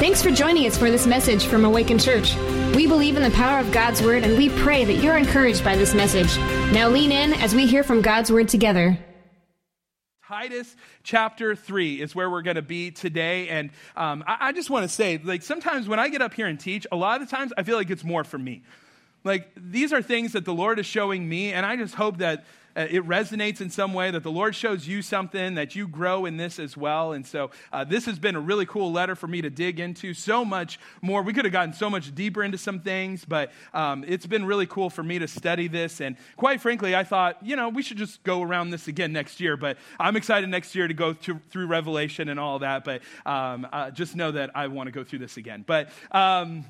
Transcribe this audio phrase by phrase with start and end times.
[0.00, 2.34] Thanks for joining us for this message from Awaken Church.
[2.74, 5.76] We believe in the power of God's Word and we pray that you're encouraged by
[5.76, 6.38] this message.
[6.72, 8.98] Now lean in as we hear from God's Word together.
[10.26, 13.50] Titus chapter 3 is where we're going to be today.
[13.50, 16.46] And um, I, I just want to say, like, sometimes when I get up here
[16.46, 18.62] and teach, a lot of the times I feel like it's more for me.
[19.22, 22.46] Like, these are things that the Lord is showing me, and I just hope that
[22.76, 26.26] uh, it resonates in some way, that the Lord shows you something, that you grow
[26.26, 27.12] in this as well.
[27.12, 30.14] And so, uh, this has been a really cool letter for me to dig into
[30.14, 31.22] so much more.
[31.22, 34.66] We could have gotten so much deeper into some things, but um, it's been really
[34.66, 36.00] cool for me to study this.
[36.00, 39.40] And quite frankly, I thought, you know, we should just go around this again next
[39.40, 39.56] year.
[39.56, 42.84] But I'm excited next year to go through, through Revelation and all that.
[42.84, 45.64] But um, uh, just know that I want to go through this again.
[45.66, 46.64] But, um,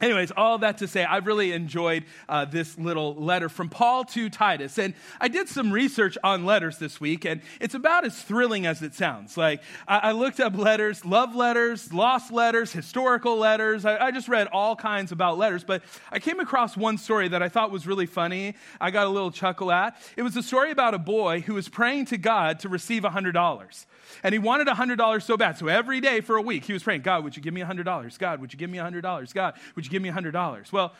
[0.00, 4.30] Anyways, all that to say, I've really enjoyed uh, this little letter from Paul to
[4.30, 4.78] Titus.
[4.78, 8.80] And I did some research on letters this week, and it's about as thrilling as
[8.80, 9.36] it sounds.
[9.36, 13.84] Like, I, I looked up letters, love letters, lost letters, historical letters.
[13.84, 17.42] I, I, just read all kinds about letters, but I came across one story that
[17.42, 18.54] I thought was really funny.
[18.80, 20.00] I got a little chuckle at.
[20.16, 23.86] It was a story about a boy who was praying to God to receive $100.
[24.22, 25.58] And he wanted $100 so bad.
[25.58, 28.18] So every day for a week, he was praying, God, would you give me $100?
[28.18, 29.34] God, would you give me $100?
[29.34, 30.72] God, would you give me $100?
[30.72, 30.94] Well,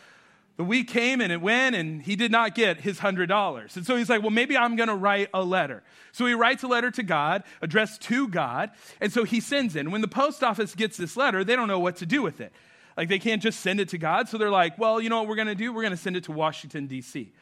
[0.56, 3.76] the week came and it went, and he did not get his $100.
[3.76, 5.82] And so he's like, well, maybe I'm going to write a letter.
[6.12, 8.70] So he writes a letter to God, addressed to God.
[9.00, 9.80] And so he sends it.
[9.80, 12.42] And when the post office gets this letter, they don't know what to do with
[12.42, 12.52] it.
[12.96, 14.28] Like, they can't just send it to God.
[14.28, 15.72] So they're like, well, you know what we're going to do?
[15.72, 17.32] We're going to send it to Washington, D.C.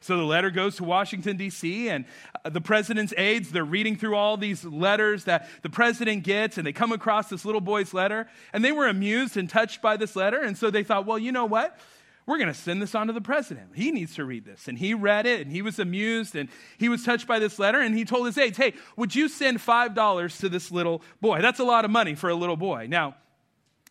[0.00, 2.04] So the letter goes to Washington, D.C., and
[2.44, 6.66] uh, the president's aides, they're reading through all these letters that the president gets, and
[6.66, 10.16] they come across this little boy's letter, and they were amused and touched by this
[10.16, 11.78] letter, and so they thought, well, you know what?
[12.26, 13.68] We're going to send this on to the president.
[13.74, 14.66] He needs to read this.
[14.66, 17.80] And he read it, and he was amused, and he was touched by this letter,
[17.80, 21.40] and he told his aides, hey, would you send $5 to this little boy?
[21.40, 22.88] That's a lot of money for a little boy.
[22.90, 23.14] Now,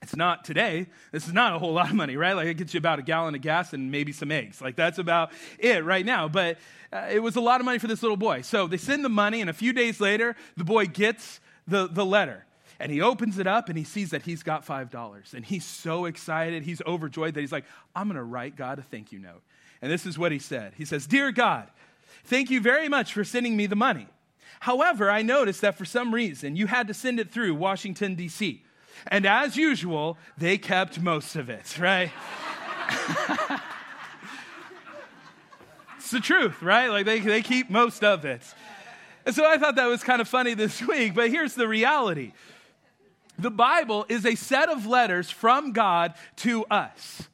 [0.06, 0.86] it's not today.
[1.12, 2.34] This is not a whole lot of money, right?
[2.34, 4.62] Like it gets you about a gallon of gas and maybe some eggs.
[4.62, 6.28] Like that's about it right now.
[6.28, 6.60] But
[6.94, 8.42] uh, it was a lot of money for this little boy.
[8.42, 12.06] So they send the money, and a few days later, the boy gets the, the
[12.06, 12.46] letter.
[12.80, 15.34] And he opens it up and he sees that he's got $5.
[15.34, 16.64] And he's so excited.
[16.64, 19.42] He's overjoyed that he's like, I'm going to write God a thank you note.
[19.82, 21.72] And this is what he said He says, Dear God,
[22.26, 24.08] thank you very much for sending me the money.
[24.60, 28.64] However, I noticed that for some reason you had to send it through Washington, D.C.
[29.08, 32.12] And as usual, they kept most of it, right?
[35.98, 36.90] it's the truth, right?
[36.90, 38.42] Like they, they keep most of it.
[39.26, 42.34] And so I thought that was kind of funny this week, but here's the reality
[43.38, 47.28] the Bible is a set of letters from God to us.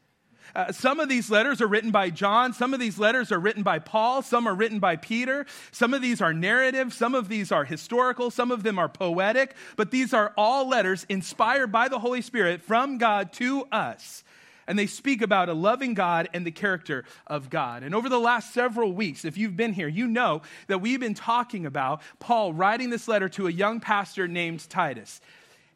[0.56, 2.54] Uh, some of these letters are written by John.
[2.54, 4.22] Some of these letters are written by Paul.
[4.22, 5.46] Some are written by Peter.
[5.72, 6.94] Some of these are narrative.
[6.94, 8.32] Some of these are historical.
[8.32, 9.56] Some of them are poetic.
[9.76, 14.24] But these are all letters inspired by the Holy Spirit from God to us.
[14.68, 17.84] And they speak about a loving God and the character of God.
[17.84, 21.14] And over the last several weeks, if you've been here, you know that we've been
[21.14, 25.20] talking about Paul writing this letter to a young pastor named Titus.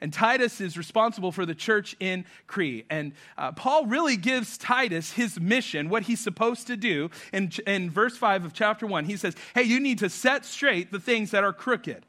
[0.02, 2.86] And Titus is responsible for the church in Crete.
[2.90, 7.10] And uh, Paul really gives Titus his mission, what he's supposed to do.
[7.32, 10.92] In, in verse 5 of chapter 1, he says, Hey, you need to set straight
[10.92, 12.06] the things that are crooked.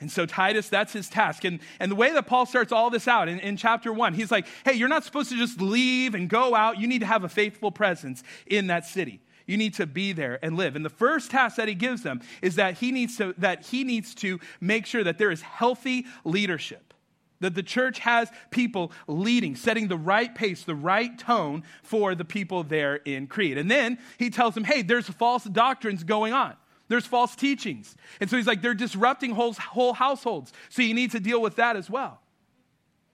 [0.00, 1.44] And so, Titus, that's his task.
[1.44, 4.32] And, and the way that Paul starts all this out in, in chapter one, he's
[4.32, 6.80] like, hey, you're not supposed to just leave and go out.
[6.80, 9.20] You need to have a faithful presence in that city.
[9.46, 10.76] You need to be there and live.
[10.76, 13.84] And the first task that he gives them is that he needs to, that he
[13.84, 16.94] needs to make sure that there is healthy leadership.
[17.40, 22.24] That the church has people leading, setting the right pace, the right tone for the
[22.24, 23.58] people there in Crete.
[23.58, 26.54] And then he tells them, hey, there's false doctrines going on.
[26.86, 27.96] There's false teachings.
[28.20, 30.52] And so he's like, they're disrupting whole, whole households.
[30.68, 32.20] So you need to deal with that as well.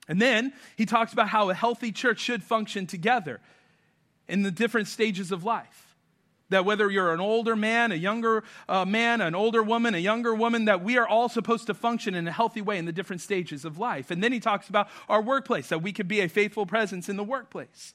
[0.09, 3.41] And then he talks about how a healthy church should function together
[4.27, 5.88] in the different stages of life.
[6.51, 10.35] That whether you're an older man, a younger uh, man, an older woman, a younger
[10.35, 13.21] woman, that we are all supposed to function in a healthy way in the different
[13.21, 14.11] stages of life.
[14.11, 17.17] And then he talks about our workplace, that we could be a faithful presence in
[17.17, 17.95] the workplace.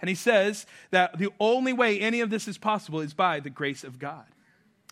[0.00, 3.50] And he says that the only way any of this is possible is by the
[3.50, 4.26] grace of God.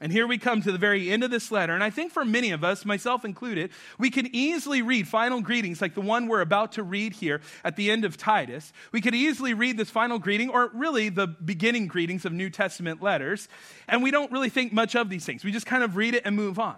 [0.02, 1.75] And here we come to the very end of this letter.
[1.75, 5.81] And I think for many of us, myself included, we can easily read final greetings
[5.81, 8.72] like the one we're about to read here at the end of Titus.
[8.90, 13.00] We could easily read this final greeting, or really the beginning greetings of New Testament
[13.00, 13.49] letters,
[13.87, 15.44] and we don't really think much of these things.
[15.44, 16.76] We just kind of read it and move on.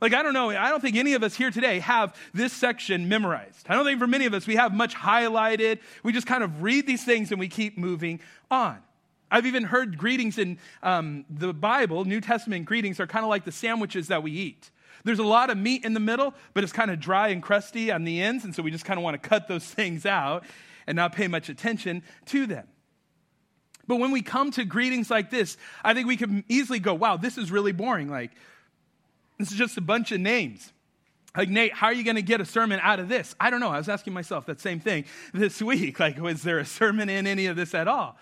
[0.00, 3.08] Like, I don't know, I don't think any of us here today have this section
[3.08, 3.66] memorized.
[3.68, 5.80] I don't think for many of us we have much highlighted.
[6.04, 8.78] We just kind of read these things and we keep moving on.
[9.30, 13.44] I've even heard greetings in um, the Bible, New Testament greetings are kind of like
[13.44, 14.70] the sandwiches that we eat.
[15.04, 17.90] There's a lot of meat in the middle, but it's kind of dry and crusty
[17.90, 20.44] on the ends, and so we just kind of want to cut those things out
[20.86, 22.66] and not pay much attention to them.
[23.86, 27.16] But when we come to greetings like this, I think we can easily go, wow,
[27.16, 28.08] this is really boring.
[28.08, 28.30] Like,
[29.38, 30.72] this is just a bunch of names.
[31.36, 33.34] Like, Nate, how are you going to get a sermon out of this?
[33.40, 33.70] I don't know.
[33.70, 35.98] I was asking myself that same thing this week.
[35.98, 38.16] Like, was there a sermon in any of this at all?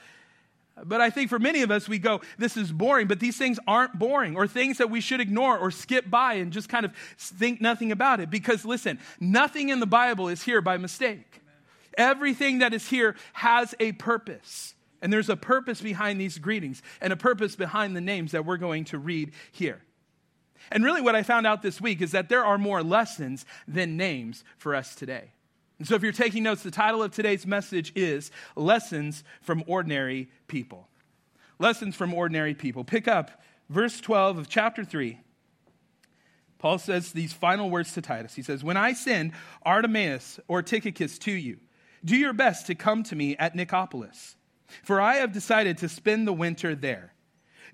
[0.85, 3.59] But I think for many of us, we go, this is boring, but these things
[3.67, 6.93] aren't boring or things that we should ignore or skip by and just kind of
[7.19, 8.31] think nothing about it.
[8.31, 11.41] Because listen, nothing in the Bible is here by mistake.
[11.97, 14.75] Everything that is here has a purpose.
[15.01, 18.57] And there's a purpose behind these greetings and a purpose behind the names that we're
[18.57, 19.81] going to read here.
[20.71, 23.97] And really, what I found out this week is that there are more lessons than
[23.97, 25.33] names for us today.
[25.79, 30.29] And so, if you're taking notes, the title of today's message is Lessons from Ordinary
[30.49, 30.89] People.
[31.59, 32.85] Lessons from Ordinary People.
[32.85, 35.19] Pick up verse 12 of chapter 3.
[36.59, 38.35] Paul says these final words to Titus.
[38.35, 39.33] He says, When I send
[39.65, 41.59] Artemas or Tychicus to you,
[42.05, 44.35] do your best to come to me at Nicopolis,
[44.83, 47.15] for I have decided to spend the winter there.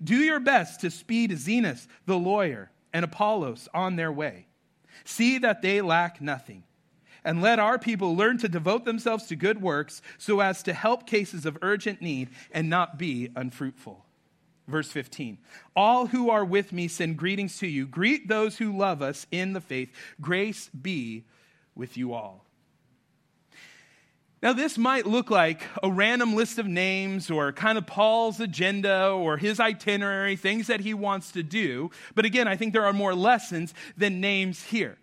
[0.02, 4.46] Do your best to speed Zenas, the lawyer and Apollos on their way.
[5.04, 6.64] See that they lack nothing.
[7.24, 11.06] And let our people learn to devote themselves to good works so as to help
[11.06, 14.04] cases of urgent need and not be unfruitful.
[14.66, 15.38] Verse 15
[15.74, 17.86] All who are with me send greetings to you.
[17.86, 19.90] Greet those who love us in the faith.
[20.20, 21.24] Grace be
[21.74, 22.44] with you all.
[24.42, 29.08] Now, this might look like a random list of names or kind of Paul's agenda
[29.08, 31.90] or his itinerary, things that he wants to do.
[32.14, 34.98] But again, I think there are more lessons than names here.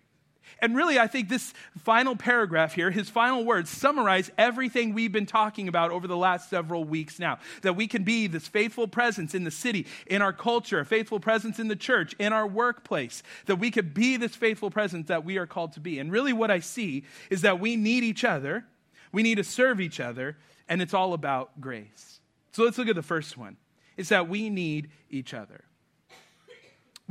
[0.62, 5.26] And really, I think this final paragraph here, his final words, summarize everything we've been
[5.26, 7.38] talking about over the last several weeks now.
[7.60, 11.20] That we can be this faithful presence in the city, in our culture, a faithful
[11.20, 13.22] presence in the church, in our workplace.
[13.44, 15.98] That we could be this faithful presence that we are called to be.
[15.98, 18.64] And really, what I see is that we need each other
[19.12, 20.38] we need to serve each other,
[20.68, 22.20] and it's all about grace.
[22.52, 23.58] So let's look at the first one.
[23.96, 25.64] It's that we need each other.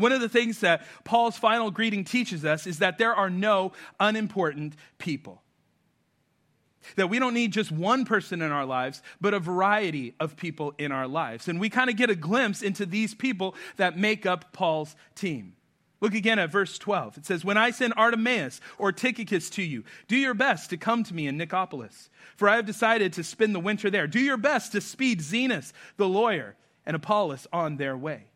[0.02, 3.72] One of the things that Paul's final greeting teaches us is that there are no
[4.00, 5.42] unimportant people.
[6.96, 10.74] That we don't need just one person in our lives, but a variety of people
[10.80, 11.48] in our lives.
[11.48, 15.54] And we kind of get a glimpse into these people that make up Paul's team.
[16.00, 17.20] Look again at verse 12.
[17.20, 21.04] It says, When I send Artemas or Tychicus to you, do your best to come
[21.04, 24.08] to me in Nicopolis, for I have decided to spend the winter there.
[24.08, 26.56] Do your best to speed Zenas, the lawyer,
[26.88, 28.31] and Apollos on their way.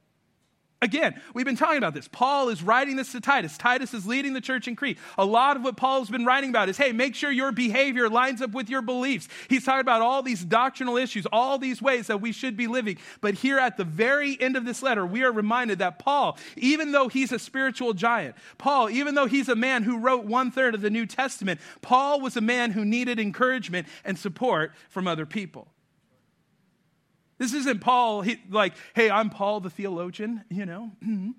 [0.82, 2.08] Again, we've been talking about this.
[2.08, 3.58] Paul is writing this to Titus.
[3.58, 4.98] Titus is leading the church in Crete.
[5.18, 8.42] A lot of what Paul's been writing about is hey, make sure your behavior lines
[8.42, 9.30] up with your beliefs.
[9.50, 12.98] He's talking about all these doctrinal issues, all these ways that we should be living.
[13.22, 16.92] But here at the very end of this letter, we are reminded that Paul, even
[16.92, 20.76] though he's a spiritual giant, Paul, even though he's a man who wrote one third
[20.76, 25.26] of the New Testament, Paul was a man who needed encouragement and support from other
[25.26, 25.70] people.
[27.38, 30.92] This isn't Paul, he, like, hey, I'm Paul the theologian, you know.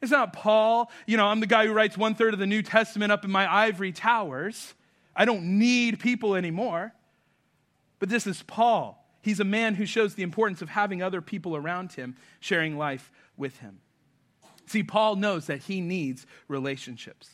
[0.00, 2.62] It's not Paul, you know, I'm the guy who writes one third of the New
[2.62, 4.74] Testament up in my ivory towers.
[5.16, 6.94] I don't need people anymore.
[7.98, 9.04] But this is Paul.
[9.22, 13.10] He's a man who shows the importance of having other people around him sharing life
[13.36, 13.80] with him.
[14.66, 17.30] See, Paul knows that he needs relationships.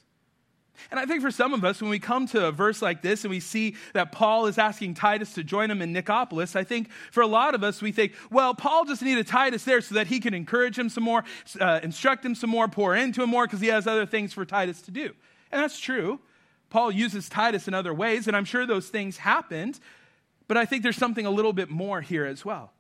[0.90, 3.25] And I think for some of us, when we come to a verse like this
[3.25, 6.90] and we see that Paul is asking Titus to join him in Nicopolis, I think
[7.11, 10.09] for a lot of us, we think, well, Paul just needed Titus there so that
[10.09, 11.25] he can encourage him some more,
[11.61, 14.45] uh, instruct him some more, pour into him more, because he has other things for
[14.45, 15.14] Titus to do.
[15.52, 16.21] And that's true.
[16.71, 19.78] Paul uses Titus in other ways, and I'm sure those things happened,
[20.49, 22.73] but I think there's something a little bit more here as well.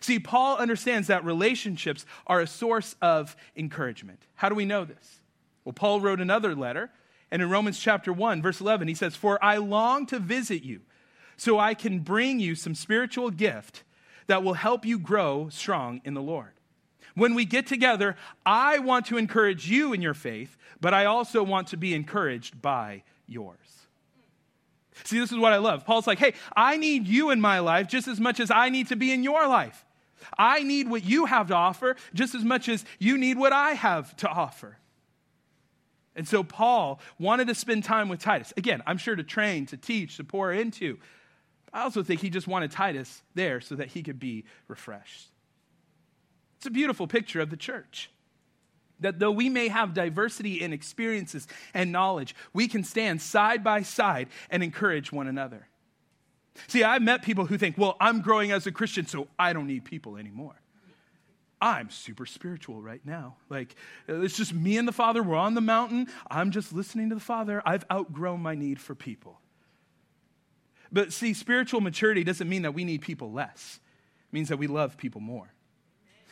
[0.00, 4.22] See, Paul understands that relationships are a source of encouragement.
[4.36, 5.19] How do we know this?
[5.64, 6.90] Well, Paul wrote another letter
[7.30, 10.80] and in Romans chapter 1, verse 11, he says, For I long to visit you
[11.36, 13.84] so I can bring you some spiritual gift
[14.26, 16.52] that will help you grow strong in the Lord.
[17.14, 21.42] When we get together, I want to encourage you in your faith, but I also
[21.42, 23.58] want to be encouraged by yours.
[25.04, 25.86] See, this is what I love.
[25.86, 28.88] Paul's like, hey, I need you in my life just as much as I need
[28.88, 29.84] to be in your life.
[30.36, 33.72] I need what you have to offer just as much as you need what I
[33.72, 34.76] have to offer.
[36.16, 38.52] And so Paul wanted to spend time with Titus.
[38.56, 40.98] Again, I'm sure to train, to teach, to pour into.
[41.72, 45.28] I also think he just wanted Titus there so that he could be refreshed.
[46.58, 48.10] It's a beautiful picture of the church.
[48.98, 53.82] That though we may have diversity in experiences and knowledge, we can stand side by
[53.82, 55.68] side and encourage one another.
[56.66, 59.66] See, I've met people who think, well, I'm growing as a Christian, so I don't
[59.66, 60.60] need people anymore.
[61.60, 63.36] I'm super spiritual right now.
[63.48, 63.74] Like,
[64.08, 65.22] it's just me and the Father.
[65.22, 66.08] We're on the mountain.
[66.30, 67.62] I'm just listening to the Father.
[67.66, 69.40] I've outgrown my need for people.
[70.92, 73.80] But see, spiritual maturity doesn't mean that we need people less,
[74.28, 75.52] it means that we love people more.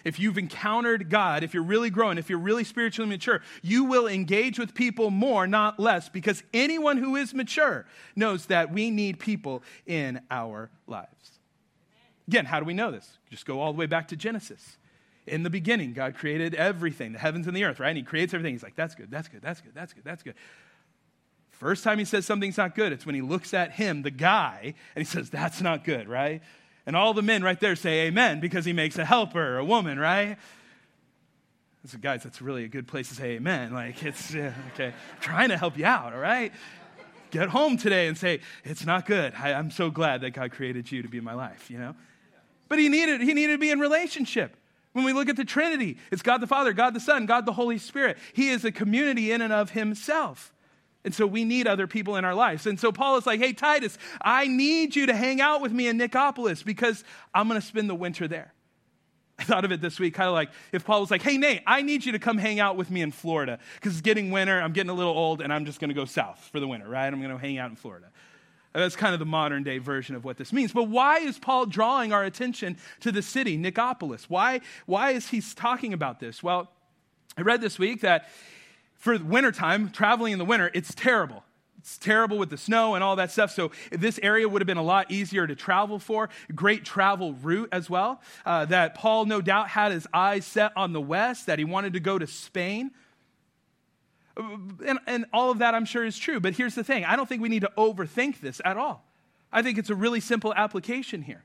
[0.04, 4.06] If you've encountered God, if you're really growing, if you're really spiritually mature, you will
[4.06, 7.85] engage with people more, not less, because anyone who is mature
[8.16, 11.40] knows that we need people in our lives.
[12.28, 13.18] Again, how do we know this?
[13.28, 14.77] Just go all the way back to Genesis.
[15.28, 17.88] In the beginning, God created everything, the heavens and the earth, right?
[17.88, 18.54] And He creates everything.
[18.54, 20.35] He's like, that's good, that's good, that's good, that's good, that's good.
[21.50, 24.75] First time He says something's not good, it's when He looks at Him, the guy,
[24.94, 26.42] and He says, that's not good, right?
[26.87, 29.99] And all the men right there say amen because He makes a helper, a woman,
[29.99, 30.38] right?
[31.87, 33.73] So, guys, that's really a good place to say amen.
[33.73, 36.52] Like, it's, yeah, okay, I'm trying to help you out, all right?
[37.30, 39.35] Get home today and say, it's not good.
[39.35, 41.94] I, I'm so glad that God created you to be in my life, you know?
[42.68, 44.56] But he needed, he needed to be in relationship.
[44.99, 47.52] When we look at the Trinity, it's God the Father, God the Son, God the
[47.52, 48.19] Holy Spirit.
[48.33, 50.52] He is a community in and of himself.
[51.05, 52.67] And so we need other people in our lives.
[52.67, 55.87] And so Paul is like, hey, Titus, I need you to hang out with me
[55.87, 58.52] in Nicopolis because I'm going to spend the winter there.
[59.38, 61.62] I thought of it this week, kind of like if Paul was like, hey, Nate,
[61.64, 64.61] I need you to come hang out with me in Florida because it's getting winter.
[64.61, 66.88] I'm getting a little old and I'm just going to go south for the winter,
[66.88, 67.07] right?
[67.07, 68.09] I'm going to hang out in Florida.
[68.72, 70.72] That's kind of the modern day version of what this means.
[70.72, 74.25] But why is Paul drawing our attention to the city, Nicopolis?
[74.25, 76.42] Why, why is he talking about this?
[76.42, 76.70] Well,
[77.37, 78.28] I read this week that
[78.96, 81.44] for wintertime, traveling in the winter, it's terrible.
[81.78, 83.52] It's terrible with the snow and all that stuff.
[83.52, 86.28] So this area would have been a lot easier to travel for.
[86.54, 88.20] Great travel route as well.
[88.44, 91.46] Uh, that Paul, no doubt, had his eyes set on the west.
[91.46, 92.90] That he wanted to go to Spain
[94.38, 96.40] and, and all of that I'm sure is true.
[96.40, 99.04] But here's the thing I don't think we need to overthink this at all.
[99.52, 101.45] I think it's a really simple application here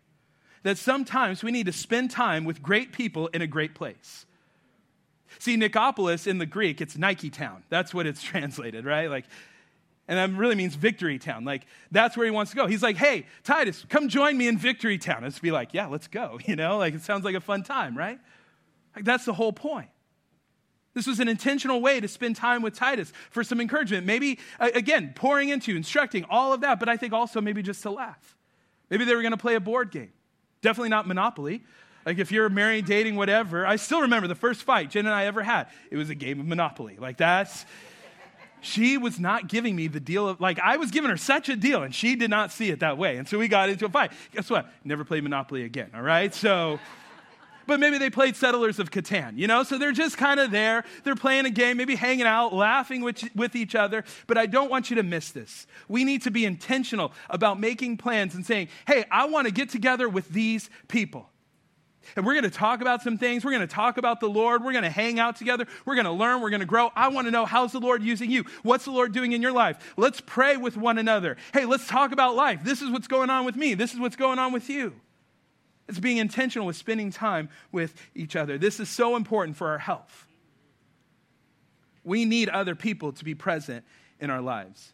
[0.63, 4.25] that sometimes we need to spend time with great people in a great place.
[5.39, 7.63] See, Nicopolis in the Greek, it's Nike town.
[7.69, 9.09] That's what it's translated, right?
[9.09, 9.25] Like,
[10.07, 11.45] and that really means victory town.
[11.45, 12.67] Like, that's where he wants to go.
[12.67, 15.23] He's like, hey, Titus, come join me in victory town.
[15.23, 16.39] It's be like, yeah, let's go.
[16.45, 18.19] You know, like it sounds like a fun time, right?
[18.95, 19.89] Like, that's the whole point.
[20.93, 24.05] This was an intentional way to spend time with Titus for some encouragement.
[24.05, 27.81] Maybe, uh, again, pouring into, instructing, all of that, but I think also maybe just
[27.83, 28.37] to laugh.
[28.89, 30.11] Maybe they were going to play a board game.
[30.61, 31.63] Definitely not Monopoly.
[32.05, 33.65] Like if you're married, dating, whatever.
[33.65, 35.67] I still remember the first fight Jen and I ever had.
[35.89, 36.97] It was a game of Monopoly.
[36.99, 37.65] Like that's,
[38.61, 41.55] she was not giving me the deal of, like I was giving her such a
[41.55, 43.17] deal and she did not see it that way.
[43.17, 44.11] And so we got into a fight.
[44.31, 44.69] Guess what?
[44.83, 46.33] Never played Monopoly again, all right?
[46.33, 46.79] So,
[47.67, 49.63] but maybe they played Settlers of Catan, you know?
[49.63, 50.83] So they're just kind of there.
[51.03, 54.03] They're playing a game, maybe hanging out, laughing with, with each other.
[54.27, 55.67] But I don't want you to miss this.
[55.87, 59.69] We need to be intentional about making plans and saying, hey, I want to get
[59.69, 61.29] together with these people.
[62.15, 63.45] And we're going to talk about some things.
[63.45, 64.63] We're going to talk about the Lord.
[64.63, 65.65] We're going to hang out together.
[65.85, 66.41] We're going to learn.
[66.41, 66.91] We're going to grow.
[66.95, 68.43] I want to know how's the Lord using you?
[68.61, 69.93] What's the Lord doing in your life?
[69.97, 71.37] Let's pray with one another.
[71.53, 72.59] Hey, let's talk about life.
[72.63, 73.73] This is what's going on with me.
[73.73, 74.93] This is what's going on with you.
[75.87, 78.57] It's being intentional with spending time with each other.
[78.57, 80.27] This is so important for our health.
[82.03, 83.85] We need other people to be present
[84.19, 84.93] in our lives.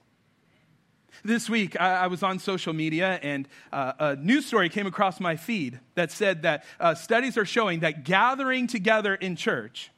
[1.23, 5.19] This week, I, I was on social media and uh, a news story came across
[5.19, 9.91] my feed that said that uh, studies are showing that gathering together in church,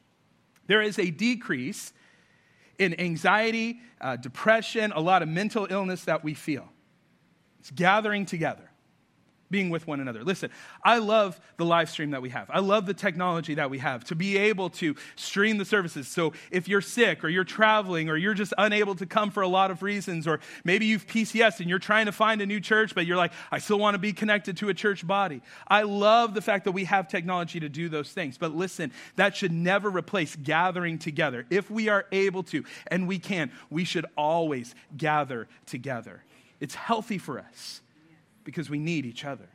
[0.66, 1.92] there is a decrease
[2.78, 6.68] in anxiety, uh, depression, a lot of mental illness that we feel.
[7.60, 8.71] It's gathering together
[9.52, 10.24] being with one another.
[10.24, 10.50] Listen,
[10.82, 12.50] I love the live stream that we have.
[12.50, 16.08] I love the technology that we have to be able to stream the services.
[16.08, 19.48] So if you're sick or you're traveling or you're just unable to come for a
[19.48, 22.94] lot of reasons, or maybe you've PCS and you're trying to find a new church,
[22.94, 25.42] but you're like, I still want to be connected to a church body.
[25.68, 28.38] I love the fact that we have technology to do those things.
[28.38, 31.46] But listen, that should never replace gathering together.
[31.50, 36.22] If we are able to, and we can, we should always gather together.
[36.58, 37.82] It's healthy for us
[38.44, 39.48] because we need each other.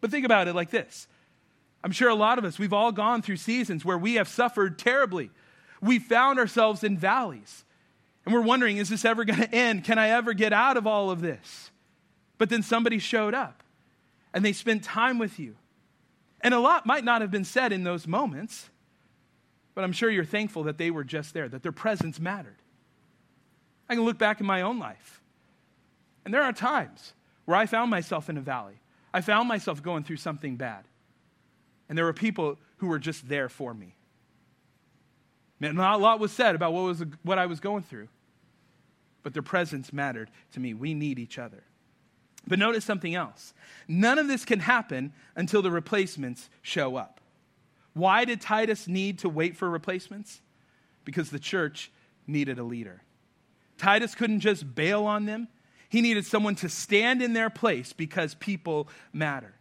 [0.00, 1.06] But think about it like this
[1.82, 4.78] I'm sure a lot of us, we've all gone through seasons where we have suffered
[4.78, 5.30] terribly.
[5.82, 7.64] We found ourselves in valleys.
[8.24, 9.84] And we're wondering, is this ever going to end?
[9.84, 11.70] Can I ever get out of all of this?
[12.38, 13.62] But then somebody showed up
[14.32, 15.56] and they spent time with you.
[16.40, 18.68] And a lot might not have been said in those moments,
[19.74, 22.56] but I'm sure you're thankful that they were just there, that their presence mattered.
[23.88, 25.22] I can look back in my own life,
[26.24, 27.12] and there are times
[27.44, 28.80] where I found myself in a valley.
[29.12, 30.84] I found myself going through something bad.
[31.88, 33.94] And there were people who were just there for me.
[35.60, 38.08] Man, not a lot was said about what, was, what I was going through,
[39.22, 40.74] but their presence mattered to me.
[40.74, 41.62] We need each other.
[42.46, 43.54] But notice something else.
[43.88, 47.20] None of this can happen until the replacements show up.
[47.94, 50.42] Why did Titus need to wait for replacements?
[51.04, 51.90] Because the church
[52.26, 53.02] needed a leader.
[53.78, 55.48] Titus couldn't just bail on them,
[55.94, 59.54] he needed someone to stand in their place because people matter.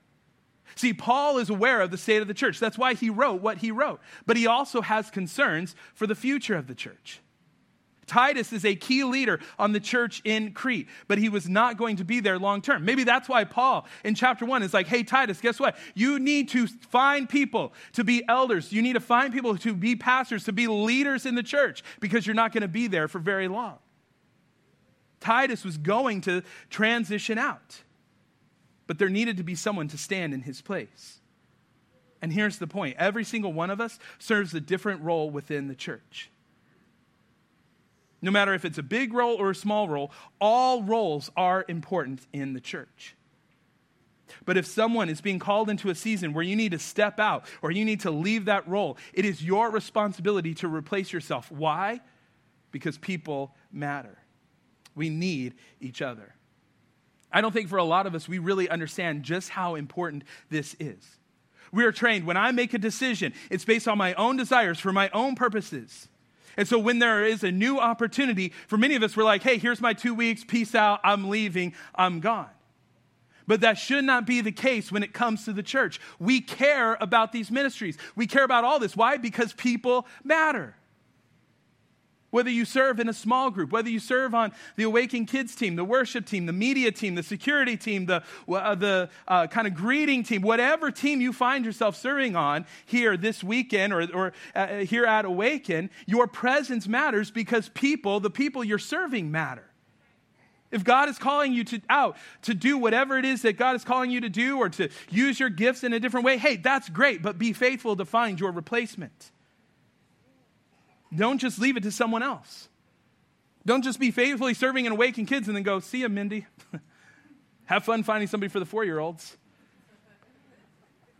[0.74, 2.60] See, Paul is aware of the state of the church.
[2.60, 4.02] That's why he wrote what he wrote.
[4.26, 7.20] But he also has concerns for the future of the church.
[8.08, 11.98] Titus is a key leader on the church in Crete, but he was not going
[11.98, 12.84] to be there long term.
[12.84, 15.78] Maybe that's why Paul in chapter one is like, hey, Titus, guess what?
[15.94, 18.74] You need to find people to be elders.
[18.74, 22.26] You need to find people to be pastors, to be leaders in the church, because
[22.26, 23.78] you're not going to be there for very long.
[25.24, 27.82] Titus was going to transition out,
[28.86, 31.20] but there needed to be someone to stand in his place.
[32.22, 35.76] And here's the point every single one of us serves a different role within the
[35.76, 36.30] church
[38.24, 42.26] no matter if it's a big role or a small role, all roles are important
[42.32, 43.16] in the church.
[44.46, 47.46] But if someone is being called into a season where you need to step out
[47.62, 51.52] or you need to leave that role, it is your responsibility to replace yourself.
[51.52, 52.00] Why?
[52.72, 54.18] Because people matter.
[54.96, 56.36] We need each other.
[57.32, 60.76] I don't think for a lot of us we really understand just how important this
[60.80, 61.18] is.
[61.72, 64.94] We are trained when I make a decision, it's based on my own desires for
[64.94, 66.08] my own purposes.
[66.56, 69.58] And so when there is a new opportunity, for many of us, we're like, hey,
[69.58, 72.50] here's my two weeks, peace out, I'm leaving, I'm gone.
[73.48, 76.00] But that should not be the case when it comes to the church.
[76.20, 77.98] We care about these ministries.
[78.16, 78.96] We care about all this.
[78.96, 79.18] Why?
[79.18, 80.76] Because people matter
[82.34, 85.76] whether you serve in a small group, whether you serve on the Awaken Kids team,
[85.76, 89.76] the worship team, the media team, the security team, the, uh, the uh, kind of
[89.76, 94.80] greeting team, whatever team you find yourself serving on here this weekend or, or uh,
[94.80, 99.70] here at Awaken, your presence matters because people, the people you're serving, matter.
[100.72, 103.84] If God is calling you to, out to do whatever it is that God is
[103.84, 106.90] calling you to do or to use your gifts in a different way, hey, that's
[106.90, 109.33] great, but be faithful to find your replacement.
[111.16, 112.70] Don't just leave it to someone else.
[113.66, 116.46] Don't just be faithfully serving and awakening kids and then go, see ya, Mindy.
[117.66, 119.38] Have fun finding somebody for the four year olds.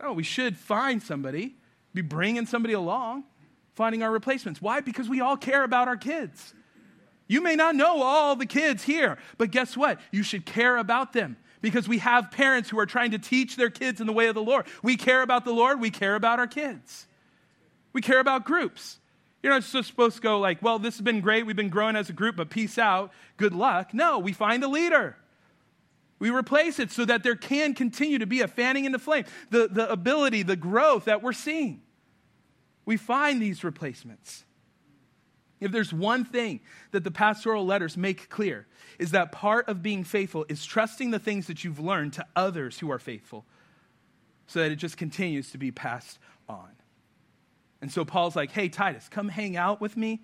[0.00, 1.56] Oh, we should find somebody,
[1.94, 3.24] be bringing somebody along,
[3.74, 4.60] finding our replacements.
[4.60, 4.80] Why?
[4.80, 6.52] Because we all care about our kids.
[7.26, 9.98] You may not know all the kids here, but guess what?
[10.10, 13.70] You should care about them because we have parents who are trying to teach their
[13.70, 14.66] kids in the way of the Lord.
[14.82, 17.06] We care about the Lord, we care about our kids.
[17.94, 18.98] We care about groups.
[19.44, 21.44] You're not just supposed to go like, well, this has been great.
[21.44, 23.12] We've been growing as a group, but peace out.
[23.36, 23.92] Good luck.
[23.92, 25.18] No, we find a leader.
[26.18, 29.26] We replace it so that there can continue to be a fanning in the flame,
[29.50, 31.82] the, the ability, the growth that we're seeing.
[32.86, 34.46] We find these replacements.
[35.60, 36.60] If there's one thing
[36.92, 38.66] that the pastoral letters make clear,
[38.98, 42.78] is that part of being faithful is trusting the things that you've learned to others
[42.78, 43.44] who are faithful
[44.46, 46.70] so that it just continues to be passed on.
[47.84, 50.22] And so Paul's like, hey, Titus, come hang out with me,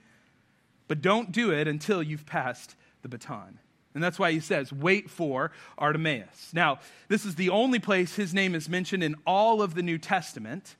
[0.88, 3.58] but don't do it until you've passed the baton.
[3.92, 6.54] And that's why he says, wait for Artemas.
[6.54, 9.98] Now, this is the only place his name is mentioned in all of the New
[9.98, 10.74] Testament.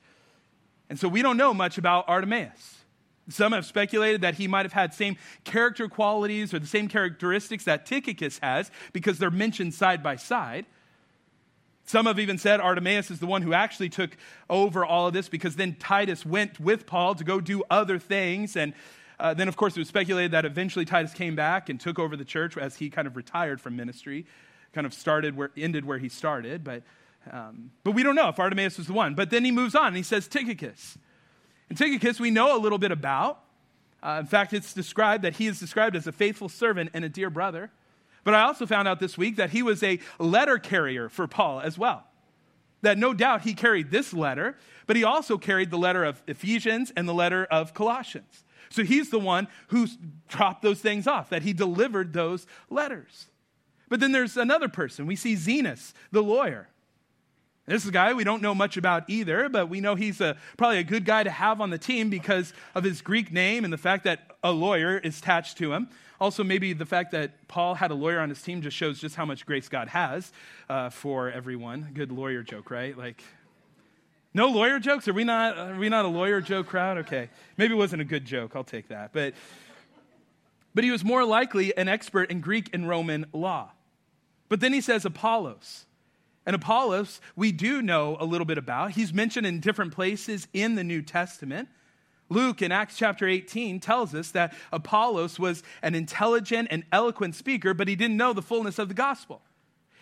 [0.89, 2.77] And so we don't know much about Artemas.
[3.29, 7.65] Some have speculated that he might have had same character qualities or the same characteristics
[7.65, 10.65] that Tychicus has because they're mentioned side by side.
[11.91, 14.15] Some have even said Artemas is the one who actually took
[14.49, 18.55] over all of this because then Titus went with Paul to go do other things.
[18.55, 18.73] And
[19.19, 22.15] uh, then, of course, it was speculated that eventually Titus came back and took over
[22.15, 24.25] the church as he kind of retired from ministry,
[24.71, 26.63] kind of started where, ended where he started.
[26.63, 26.83] But,
[27.29, 29.13] um, but we don't know if Artemas was the one.
[29.13, 30.97] But then he moves on and he says Tychicus.
[31.67, 33.43] And Tychicus, we know a little bit about.
[34.01, 37.09] Uh, in fact, it's described that he is described as a faithful servant and a
[37.09, 37.69] dear brother.
[38.23, 41.61] But I also found out this week that he was a letter carrier for Paul
[41.61, 42.03] as well.
[42.81, 44.57] That no doubt he carried this letter,
[44.87, 48.43] but he also carried the letter of Ephesians and the letter of Colossians.
[48.69, 49.87] So he's the one who
[50.27, 53.27] dropped those things off, that he delivered those letters.
[53.89, 55.05] But then there's another person.
[55.05, 56.69] We see Zenas, the lawyer.
[57.67, 60.35] This is a guy we don't know much about either, but we know he's a,
[60.57, 63.71] probably a good guy to have on the team because of his Greek name and
[63.71, 65.89] the fact that a lawyer is attached to him.
[66.21, 69.15] Also, maybe the fact that Paul had a lawyer on his team just shows just
[69.15, 70.31] how much grace God has
[70.69, 71.89] uh, for everyone.
[71.95, 72.95] Good lawyer joke, right?
[72.95, 73.23] Like,
[74.31, 75.07] no lawyer jokes?
[75.07, 75.57] Are we not?
[75.57, 76.99] Are we not a lawyer joke crowd?
[76.99, 78.51] Okay, maybe it wasn't a good joke.
[78.55, 79.13] I'll take that.
[79.13, 79.33] But,
[80.75, 83.71] but he was more likely an expert in Greek and Roman law.
[84.47, 85.87] But then he says Apollos.
[86.45, 88.91] And Apollos, we do know a little bit about.
[88.91, 91.67] He's mentioned in different places in the New Testament.
[92.31, 97.73] Luke in Acts chapter 18 tells us that Apollos was an intelligent and eloquent speaker,
[97.73, 99.41] but he didn't know the fullness of the gospel.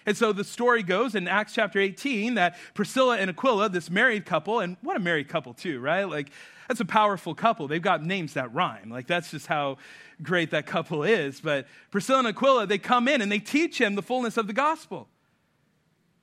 [0.06, 4.26] And so the story goes in Acts chapter 18 that Priscilla and Aquila, this married
[4.26, 6.04] couple, and what a married couple, too, right?
[6.04, 6.30] Like,
[6.68, 7.68] that's a powerful couple.
[7.68, 8.92] They've got names that rhyme.
[8.92, 9.78] Like, that's just how
[10.22, 11.42] great that couple is.
[11.42, 14.54] But Priscilla and Aquila, they come in and they teach him the fullness of the
[14.54, 15.08] gospel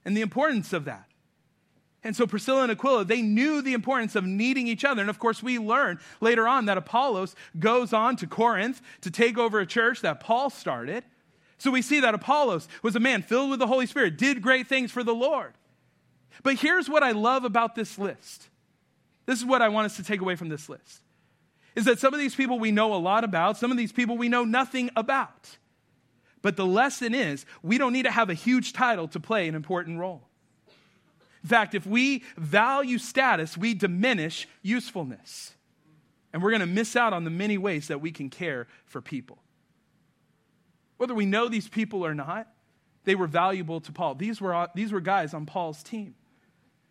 [0.05, 1.07] and the importance of that.
[2.05, 5.01] And so Priscilla and Aquila, they knew the importance of needing each other.
[5.01, 9.39] And of course, we learn later on that Apollos goes on to Corinth to take
[9.39, 11.05] over a church that Paul started.
[11.59, 14.69] So we see that Apollos was a man filled with the Holy Spirit, did great
[14.69, 15.55] things for the Lord.
[16.43, 18.49] But here's what I love about this list.
[19.25, 21.03] This is what I want us to take away from this list.
[21.75, 24.17] Is that some of these people we know a lot about, some of these people
[24.17, 25.59] we know nothing about.
[26.41, 29.55] But the lesson is we don't need to have a huge title to play an
[29.55, 30.23] important role.
[31.47, 35.55] In fact, if we value status, we diminish usefulness.
[36.33, 39.01] And we're going to miss out on the many ways that we can care for
[39.01, 39.39] people.
[40.97, 42.49] Whether we know these people or not,
[43.05, 44.17] they were valuable to Paul.
[44.17, 46.17] These were, these were guys on Paul's team.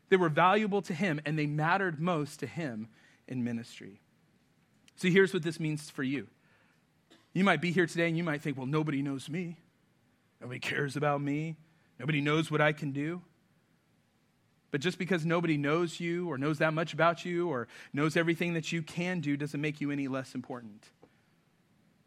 [0.08, 2.88] They were valuable to him, and they mattered most to him
[3.28, 4.00] in ministry.
[4.96, 6.28] So here's what this means for you.
[7.34, 9.58] You might be here today and you might think, well, nobody knows me.
[10.40, 11.58] Nobody cares about me.
[12.00, 13.22] Nobody knows what I can do.
[14.76, 18.56] But just because nobody knows you or knows that much about you or knows everything
[18.56, 20.84] that you can do doesn't make you any less important.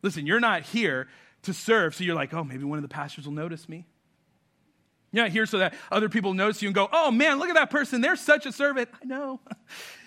[0.03, 1.09] Listen, you're not here
[1.45, 3.87] to serve, so you're like, oh, maybe one of the pastors will notice me.
[5.13, 7.55] You're not here so that other people notice you and go, oh man, look at
[7.55, 8.03] that person.
[8.03, 8.91] They're such a servant.
[9.03, 9.41] I know.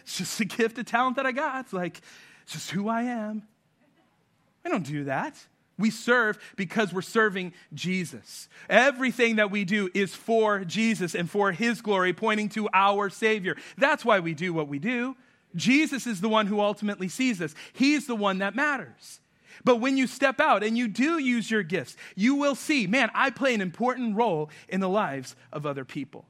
[0.03, 1.65] It's just a gift, a talent that I got.
[1.65, 1.99] It's like,
[2.43, 3.41] it's just who I am.
[4.63, 5.35] I don't do that.
[5.81, 8.47] We serve because we're serving Jesus.
[8.69, 13.57] Everything that we do is for Jesus and for His glory, pointing to our Savior.
[13.77, 15.17] That's why we do what we do.
[15.55, 19.19] Jesus is the one who ultimately sees us, He's the one that matters.
[19.63, 23.09] But when you step out and you do use your gifts, you will see, man,
[23.13, 26.25] I play an important role in the lives of other people.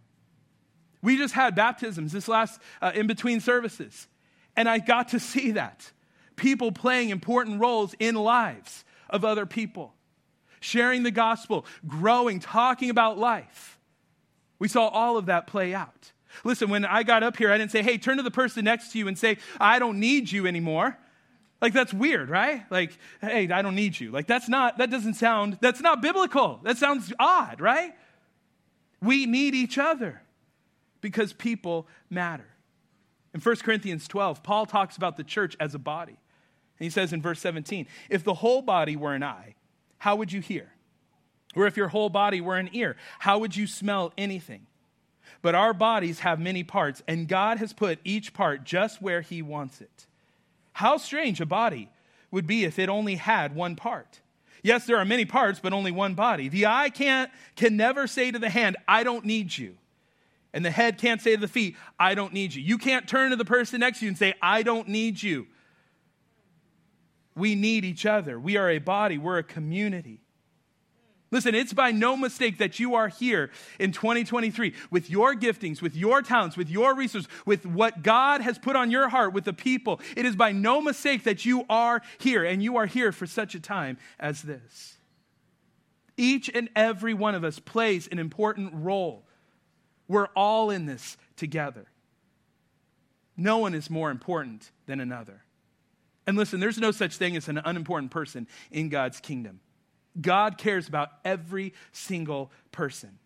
[1.02, 4.08] We just had baptisms this last uh, in between services,
[4.56, 5.92] and I got to see that.
[6.36, 9.94] People playing important roles in lives of other people,
[10.60, 13.80] sharing the gospel, growing, talking about life.
[14.60, 16.12] We saw all of that play out.
[16.44, 18.92] Listen, when I got up here, I didn't say, hey, turn to the person next
[18.92, 20.98] to you and say, I don't need you anymore.
[21.62, 22.64] Like, that's weird, right?
[22.72, 24.12] Like, hey, I don't need you.
[24.12, 26.60] Like, that's not, that doesn't sound, that's not biblical.
[26.64, 27.94] That sounds odd, right?
[29.02, 30.22] We need each other
[31.02, 32.48] because people matter.
[33.34, 36.18] In 1 Corinthians 12, Paul talks about the church as a body.
[36.82, 39.54] And he says in verse 17, if the whole body were an eye,
[40.00, 40.72] how would you hear?
[41.56, 44.66] Or if your whole body were an ear, how would you smell anything?
[45.44, 49.44] But our bodies have many parts, and God has put each part just where he
[49.44, 50.08] wants it.
[50.74, 51.92] How strange a body
[52.32, 54.20] would be if it only had one part.
[54.64, 56.50] Yes, there are many parts, but only one body.
[56.50, 59.78] The eye can't, can never say to the hand, I don't need you.
[60.52, 62.64] And the head can't say to the feet, I don't need you.
[62.64, 65.46] You can't turn to the person next to you and say, I don't need you.
[67.36, 68.40] We need each other.
[68.40, 70.22] We are a body, we're a community.
[71.32, 75.96] Listen, it's by no mistake that you are here in 2023 with your giftings, with
[75.96, 79.54] your talents, with your resources, with what God has put on your heart, with the
[79.54, 80.02] people.
[80.18, 83.56] It is by no mistake that you are here, and you are here for such
[83.56, 84.98] a time as this.
[86.18, 89.24] Each and every one of us plays an important role.
[90.10, 91.86] We're all in this together.
[93.38, 95.46] No one is more important than another.
[96.28, 99.60] And listen, there's no such thing as an unimportant person in God's kingdom.
[100.20, 103.18] God cares about every single person.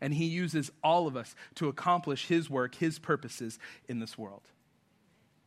[0.00, 4.42] And he uses all of us to accomplish his work, his purposes in this world.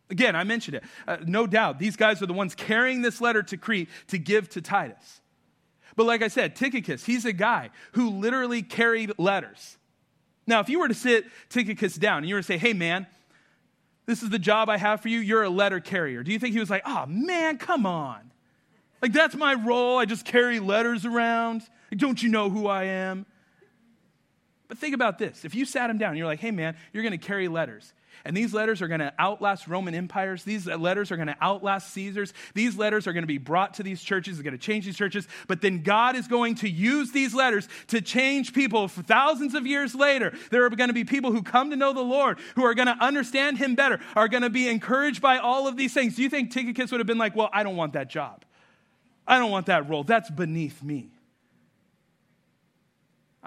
[0.10, 0.84] Again, I mentioned it.
[1.08, 4.50] Uh, no doubt, these guys are the ones carrying this letter to Crete to give
[4.52, 5.22] to Titus.
[5.96, 9.78] But like I said, Tychicus, he's a guy who literally carried letters.
[10.46, 13.06] Now, if you were to sit Tychicus down and you were to say, hey, man,
[14.08, 15.20] this is the job I have for you.
[15.20, 16.24] You're a letter carrier.
[16.24, 18.32] Do you think he was like, oh man, come on?
[19.02, 20.00] Like, that's my role.
[20.00, 21.62] I just carry letters around.
[21.92, 23.28] Like, don't you know who I am?
[24.68, 25.46] But think about this.
[25.46, 27.94] If you sat him down and you're like, hey man, you're going to carry letters.
[28.28, 30.44] And these letters are going to outlast Roman empires.
[30.44, 32.34] These letters are going to outlast Caesars.
[32.54, 34.36] These letters are going to be brought to these churches.
[34.36, 35.30] They're going to change these churches.
[35.48, 39.66] But then God is going to use these letters to change people for thousands of
[39.66, 40.34] years later.
[40.52, 42.88] There are going to be people who come to know the Lord, who are going
[42.88, 46.18] to understand Him better, are going to be encouraged by all of these things.
[46.18, 48.44] Do you think Tychicus would have been like, well, I don't want that job?
[49.26, 50.04] I don't want that role.
[50.04, 51.12] That's beneath me.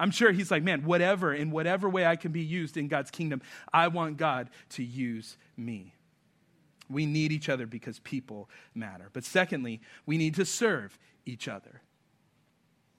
[0.00, 3.10] I'm sure he's like, man, whatever, in whatever way I can be used in God's
[3.10, 5.94] kingdom, I want God to use me.
[6.88, 9.10] We need each other because people matter.
[9.12, 11.82] But secondly, we need to serve each other.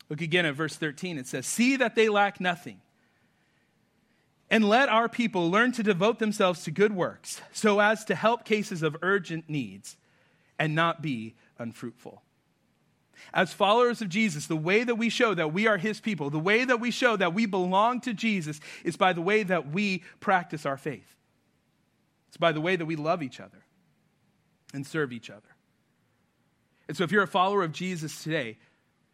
[0.10, 1.18] Look again at verse 13.
[1.18, 2.82] It says, See that they lack nothing.
[4.50, 8.46] And let our people learn to devote themselves to good works so as to help
[8.46, 9.98] cases of urgent needs
[10.60, 12.22] and not be unfruitful.
[13.34, 16.40] As followers of Jesus, the way that we show that we are his people, the
[16.40, 20.04] way that we show that we belong to Jesus is by the way that we
[20.20, 21.16] practice our faith.
[22.28, 23.64] It's by the way that we love each other
[24.74, 25.42] and serve each other.
[26.88, 28.58] And so if you're a follower of Jesus today,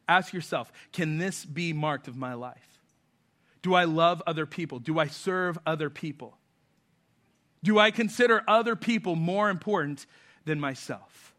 [0.08, 2.80] ask yourself can this be marked of my life?
[3.62, 4.80] Do I love other people?
[4.80, 6.38] Do I serve other people?
[7.63, 10.06] Do I consider other people more important
[10.46, 11.34] than myself?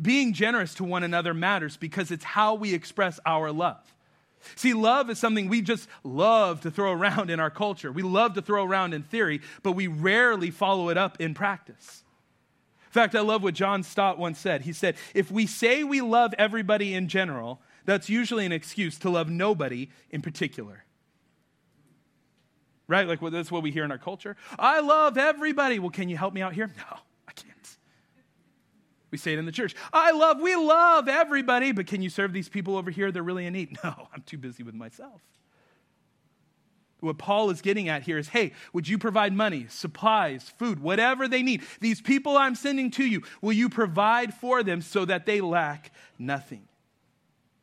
[0.00, 3.80] Being generous to one another matters because it's how we express our love.
[4.56, 7.90] See, love is something we just love to throw around in our culture.
[7.90, 12.04] We love to throw around in theory, but we rarely follow it up in practice.
[12.86, 14.62] In fact, I love what John Stott once said.
[14.62, 19.10] He said, If we say we love everybody in general, that's usually an excuse to
[19.10, 20.84] love nobody in particular.
[22.86, 23.06] Right?
[23.06, 24.36] Like well, that's what we hear in our culture.
[24.58, 25.78] I love everybody.
[25.78, 26.70] Well, can you help me out here?
[26.76, 26.98] No.
[29.10, 29.74] We say it in the church.
[29.92, 33.10] I love, we love everybody, but can you serve these people over here?
[33.10, 33.78] They're really in need.
[33.84, 35.20] No, I'm too busy with myself.
[37.00, 41.28] What Paul is getting at here is hey, would you provide money, supplies, food, whatever
[41.28, 41.62] they need?
[41.80, 45.92] These people I'm sending to you, will you provide for them so that they lack
[46.18, 46.66] nothing?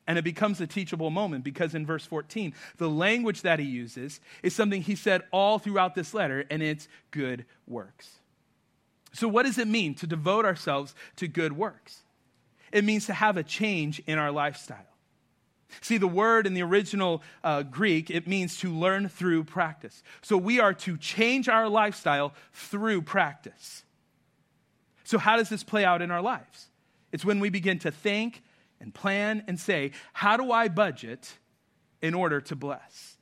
[0.08, 4.22] And it becomes a teachable moment because in verse 14, the language that he uses
[4.44, 8.20] is something he said all throughout this letter, and it's good works.
[9.16, 12.00] So, what does it mean to devote ourselves to good works?
[12.74, 14.80] It means to have a change in our lifestyle.
[15.82, 20.04] See, the word in the original uh, Greek, it means to learn through practice.
[20.22, 23.86] So, we are to change our lifestyle through practice.
[25.06, 26.68] So, how does this play out in our lives?
[27.14, 28.44] It's when we begin to think
[28.82, 31.38] and plan and say, how do I budget
[32.02, 33.16] in order to bless?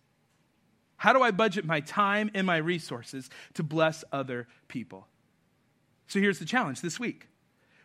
[0.97, 5.07] How do I budget my time and my resources to bless other people?
[6.07, 7.27] So here's the challenge this week.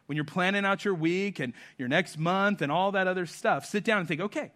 [0.06, 3.66] When you're planning out your week and your next month and all that other stuff,
[3.66, 4.52] sit down and think, okay,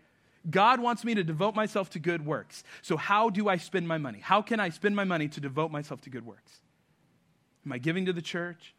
[0.51, 2.65] God wants me to devote myself to good works.
[2.81, 4.19] So how do I spend my money?
[4.21, 6.53] How can I spend my money to devote myself to good works?
[7.65, 8.75] Am I giving to the church?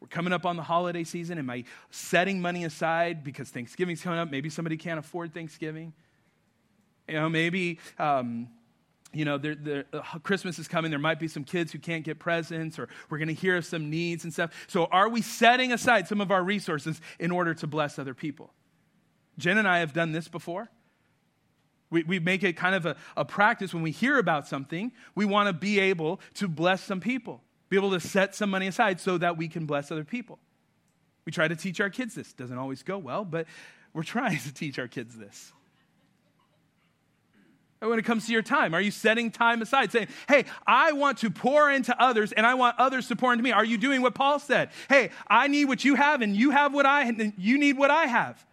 [0.00, 1.38] We're coming up on the holiday season.
[1.38, 4.30] Am I setting money aside because Thanksgiving's coming up?
[4.30, 5.92] Maybe somebody can't afford Thanksgiving.
[7.08, 8.48] You know, maybe, um,
[9.16, 10.90] you know, there, there, uh, Christmas is coming.
[10.90, 13.64] There might be some kids who can't get presents, or we're going to hear of
[13.64, 14.52] some needs and stuff.
[14.68, 18.52] So, are we setting aside some of our resources in order to bless other people?
[19.38, 20.68] Jen and I have done this before.
[21.90, 25.24] We, we make it kind of a, a practice when we hear about something, we
[25.24, 29.00] want to be able to bless some people be able to set some money aside
[29.00, 30.38] so that we can bless other people.
[31.24, 32.32] We try to teach our kids this.
[32.32, 33.46] Doesn't always go well, but
[33.92, 35.52] we're trying to teach our kids this.
[37.80, 41.18] When it comes to your time, are you setting time aside saying, hey, I want
[41.18, 43.52] to pour into others and I want others to pour into me?
[43.52, 44.70] Are you doing what Paul said?
[44.88, 47.90] Hey, I need what you have and you have what I and you need what
[47.90, 48.44] I have.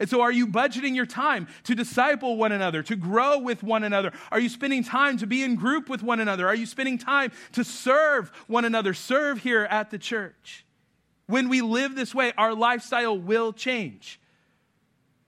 [0.00, 3.82] And so, are you budgeting your time to disciple one another, to grow with one
[3.82, 4.12] another?
[4.30, 6.46] Are you spending time to be in group with one another?
[6.46, 10.64] Are you spending time to serve one another, serve here at the church?
[11.26, 14.20] When we live this way, our lifestyle will change,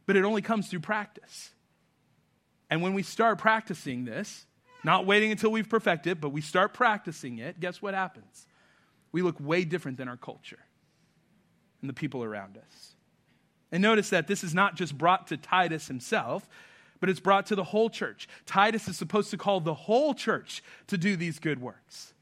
[0.07, 1.51] but it only comes through practice.
[2.71, 4.47] And when we start practicing this,
[4.85, 8.47] not waiting until we've perfected it, but we start practicing it, guess what happens?
[9.13, 10.61] We look way different than our culture
[11.81, 12.95] and the people around us.
[13.73, 16.49] And notice that this is not just brought to Titus himself,
[17.01, 18.29] but it's brought to the whole church.
[18.47, 22.13] Titus is supposed to call the whole church to do these good works.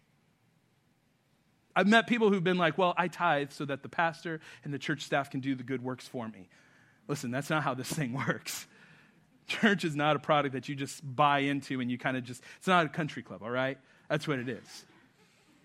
[1.75, 4.79] I've met people who've been like, well, I tithe so that the pastor and the
[4.79, 6.49] church staff can do the good works for me.
[7.07, 8.67] Listen, that's not how this thing works.
[9.49, 12.43] Church is not a product that you just buy into and you kind of just,
[12.59, 13.79] it's not a country club, all right?
[14.09, 14.85] That's what it is.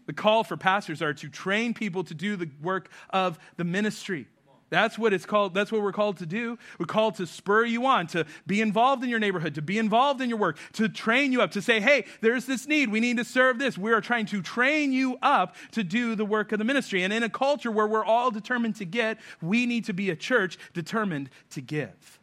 [0.06, 4.28] The call for pastors are to train people to do the work of the ministry.
[4.69, 5.54] That's what it's called.
[5.54, 6.58] That's what we're called to do.
[6.80, 10.19] We're called to spur you on, to be involved in your neighborhood, to be involved
[10.19, 12.89] in your work, to train you up, to say, hey, there's this need.
[12.89, 13.78] We need to serve this.
[13.78, 17.04] We are trying to train you up to do the work of the ministry.
[17.04, 20.15] And in a culture where we're all determined to get, we need to be a
[20.15, 22.19] church determined to give.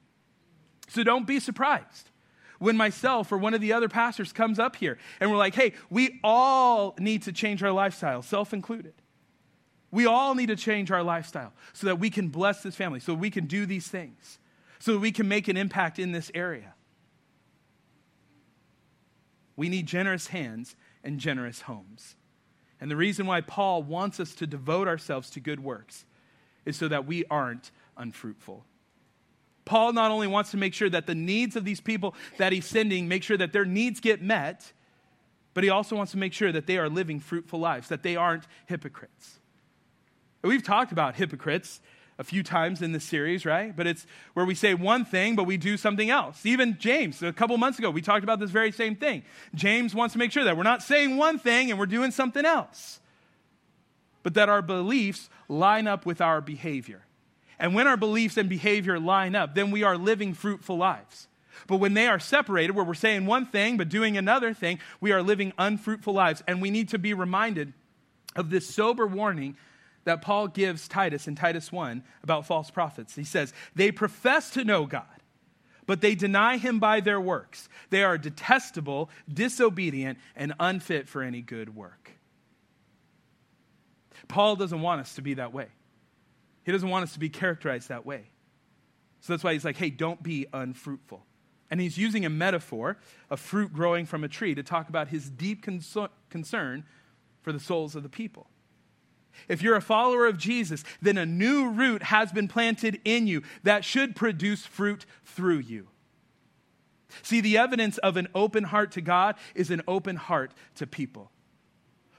[0.90, 2.10] So don't be surprised
[2.58, 5.72] when myself or one of the other pastors comes up here and we're like, hey,
[5.88, 8.94] we all need to change our lifestyle, self included.
[9.92, 13.14] We all need to change our lifestyle so that we can bless this family, so
[13.14, 14.40] we can do these things,
[14.80, 16.74] so we can make an impact in this area.
[19.54, 20.74] We need generous hands
[21.04, 22.16] and generous homes.
[22.80, 26.04] And the reason why Paul wants us to devote ourselves to good works
[26.64, 28.64] is so that we aren't unfruitful.
[29.70, 32.66] Paul not only wants to make sure that the needs of these people that he's
[32.66, 34.72] sending, make sure that their needs get met,
[35.54, 38.16] but he also wants to make sure that they are living fruitful lives, that they
[38.16, 39.38] aren't hypocrites.
[40.42, 41.80] We've talked about hypocrites
[42.18, 43.74] a few times in this series, right?
[43.76, 46.44] But it's where we say one thing, but we do something else.
[46.44, 49.22] Even James, a couple months ago, we talked about this very same thing.
[49.54, 52.44] James wants to make sure that we're not saying one thing and we're doing something
[52.44, 52.98] else,
[54.24, 57.04] but that our beliefs line up with our behavior.
[57.60, 61.28] And when our beliefs and behavior line up, then we are living fruitful lives.
[61.66, 65.12] But when they are separated, where we're saying one thing but doing another thing, we
[65.12, 66.42] are living unfruitful lives.
[66.48, 67.74] And we need to be reminded
[68.34, 69.56] of this sober warning
[70.04, 73.14] that Paul gives Titus in Titus 1 about false prophets.
[73.14, 75.04] He says, They profess to know God,
[75.86, 77.68] but they deny him by their works.
[77.90, 82.12] They are detestable, disobedient, and unfit for any good work.
[84.28, 85.66] Paul doesn't want us to be that way.
[86.70, 88.30] He doesn't want us to be characterized that way.
[89.22, 91.26] So that's why he's like, hey, don't be unfruitful.
[91.68, 92.96] And he's using a metaphor
[93.28, 96.84] of fruit growing from a tree to talk about his deep concern
[97.42, 98.46] for the souls of the people.
[99.48, 103.42] If you're a follower of Jesus, then a new root has been planted in you
[103.64, 105.88] that should produce fruit through you.
[107.20, 111.32] See, the evidence of an open heart to God is an open heart to people.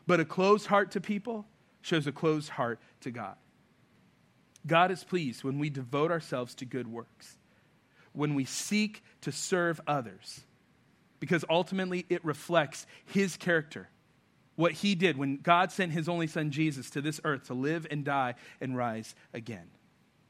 [0.05, 1.45] But a closed heart to people
[1.81, 3.37] shows a closed heart to God.
[4.65, 7.37] God is pleased when we devote ourselves to good works,
[8.13, 10.41] when we seek to serve others,
[11.19, 13.89] because ultimately it reflects His character,
[14.55, 17.87] what He did when God sent His only Son Jesus to this earth to live
[17.89, 19.69] and die and rise again.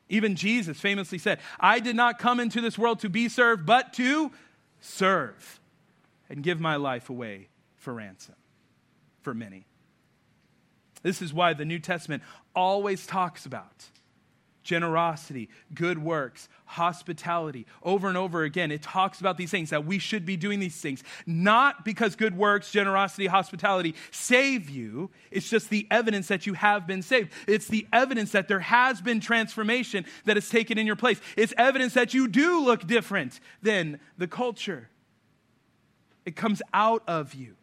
[0.09, 3.93] Even Jesus famously said, I did not come into this world to be served, but
[3.93, 4.31] to
[4.81, 5.59] serve
[6.29, 8.35] and give my life away for ransom
[9.21, 9.65] for many.
[11.03, 12.23] This is why the New Testament
[12.55, 13.85] always talks about
[14.63, 17.65] generosity, good works, hospitality.
[17.83, 20.79] Over and over again, it talks about these things that we should be doing these
[20.79, 21.03] things.
[21.25, 25.09] Not because good works, generosity, hospitality save you.
[25.31, 27.31] It's just the evidence that you have been saved.
[27.47, 31.19] It's the evidence that there has been transformation that has taken in your place.
[31.35, 34.89] It's evidence that you do look different than the culture.
[36.25, 37.55] It comes out of you.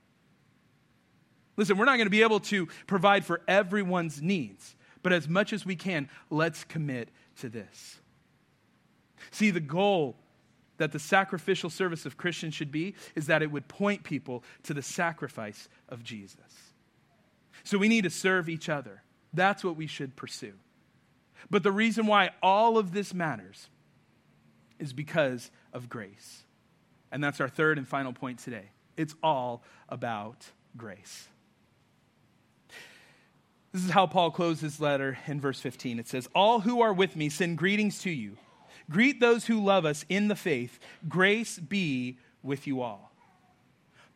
[1.57, 4.77] Listen, we're not going to be able to provide for everyone's needs.
[5.03, 8.01] But as much as we can, let's commit to this.
[9.31, 10.17] See, the goal
[10.79, 14.75] that the sacrificial service of Christians should be is that it would point people to
[14.75, 16.73] the sacrifice of Jesus.
[17.65, 19.03] So we need to serve each other.
[19.33, 20.55] That's what we should pursue.
[21.51, 23.69] But the reason why all of this matters
[24.79, 26.45] is because of grace.
[27.11, 28.71] And that's our third and final point today.
[28.97, 31.29] It's all about grace.
[33.72, 35.98] This is how Paul closed his letter in verse 15.
[35.98, 38.37] It says, All who are with me send greetings to you.
[38.90, 40.78] Greet those who love us in the faith.
[41.09, 43.12] Grace be with you all.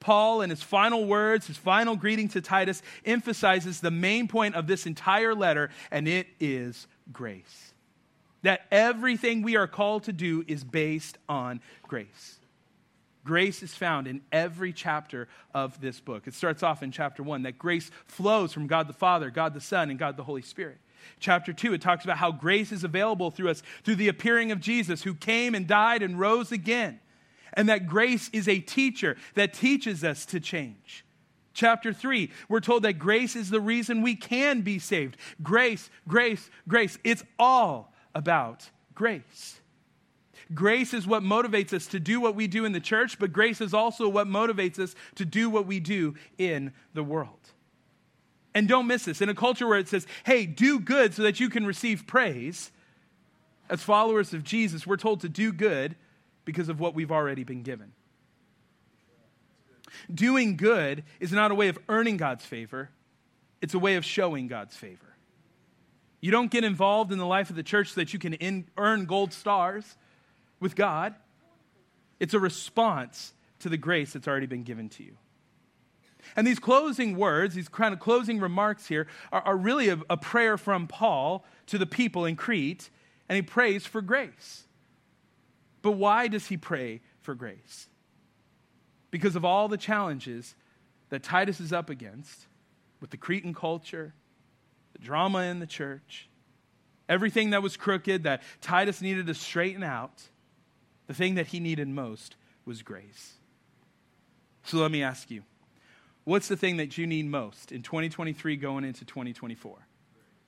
[0.01, 4.67] Paul, in his final words, his final greeting to Titus, emphasizes the main point of
[4.67, 7.73] this entire letter, and it is grace.
[8.43, 12.41] That everything we are called to do is based on grace.
[13.25, 16.27] Grace is found in every chapter of this book.
[16.27, 19.61] It starts off in chapter one that grace flows from God the Father, God the
[19.61, 20.79] Son, and God the Holy Spirit.
[21.21, 24.61] Chapter 2, it talks about how grace is available through us through the appearing of
[24.61, 27.01] Jesus, who came and died and rose again.
[27.55, 31.05] And that grace is a teacher that teaches us to change.
[31.55, 35.17] Chapter 3, we're told that grace is the reason we can be saved.
[35.43, 36.99] Grace, grace, grace.
[37.05, 39.61] It's all about grace.
[40.55, 43.61] Grace is what motivates us to do what we do in the church, but grace
[43.61, 47.39] is also what motivates us to do what we do in the world.
[48.55, 49.21] And don't miss this.
[49.21, 52.71] In a culture where it says, hey, do good so that you can receive praise,
[53.71, 55.97] as followers of Jesus, we're told to do good
[56.45, 57.93] because of what we've already been given.
[60.13, 62.91] Doing good is not a way of earning God's favor,
[63.61, 65.17] it's a way of showing God's favor.
[66.21, 68.67] You don't get involved in the life of the church so that you can in,
[68.77, 69.97] earn gold stars
[70.63, 71.15] with God,
[72.21, 75.17] it's a response to the grace that's already been given to you.
[76.37, 80.17] And these closing words, these kind of closing remarks here, are, are really a, a
[80.17, 82.91] prayer from Paul to the people in Crete,
[83.29, 84.65] and he prays for grace.
[85.83, 87.89] But why does he pray for grace?
[89.11, 90.55] Because of all the challenges
[91.11, 92.47] that Titus is up against
[93.01, 94.15] with the Cretan culture,
[94.93, 96.29] the drama in the church,
[97.09, 100.23] everything that was crooked that Titus needed to straighten out.
[101.13, 103.35] The thing that he needed most was grace.
[104.65, 105.43] So let me ask you
[106.25, 109.77] what's the thing that you need most in 2023 going into 2024?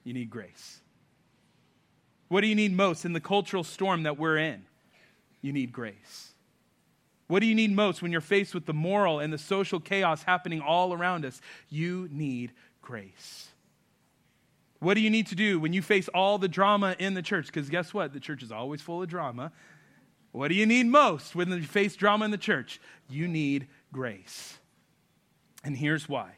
[0.04, 0.80] You need grace.
[2.28, 4.64] What do you need most in the cultural storm that we're in?
[5.42, 6.32] You need grace.
[7.26, 10.22] What do you need most when you're faced with the moral and the social chaos
[10.22, 11.42] happening all around us?
[11.68, 13.48] You need grace.
[14.78, 17.48] What do you need to do when you face all the drama in the church?
[17.48, 18.14] Because guess what?
[18.14, 19.52] The church is always full of drama.
[20.34, 22.80] What do you need most when you face drama in the church?
[23.08, 24.58] You need grace.
[25.62, 26.32] And here's why.